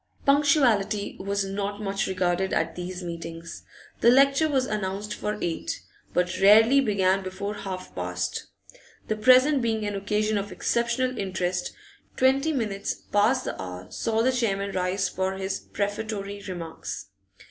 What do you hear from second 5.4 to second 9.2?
eight, but rarely began before half past The